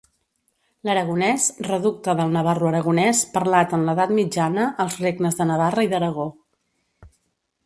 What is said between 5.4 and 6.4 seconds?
de Navarra i d’Aragó.